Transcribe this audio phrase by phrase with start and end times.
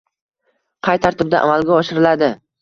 [0.87, 2.33] qay tartibda amalga oshiriladi?